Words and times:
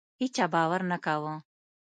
هیچا 0.21 0.45
باور 0.53 0.81
نه 0.91 0.97
کاوه. 1.05 1.33